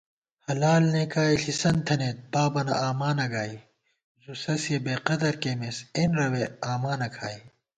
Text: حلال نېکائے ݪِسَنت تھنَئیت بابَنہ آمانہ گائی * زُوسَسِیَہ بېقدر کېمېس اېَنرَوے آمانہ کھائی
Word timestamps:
حلال 0.45 0.83
نېکائے 0.93 1.35
ݪِسَنت 1.41 1.81
تھنَئیت 1.87 2.17
بابَنہ 2.31 2.75
آمانہ 2.89 3.27
گائی 3.33 3.57
* 3.91 4.21
زُوسَسِیَہ 4.23 4.79
بېقدر 4.85 5.33
کېمېس 5.41 5.77
اېَنرَوے 5.97 6.45
آمانہ 6.71 7.07
کھائی 7.15 7.39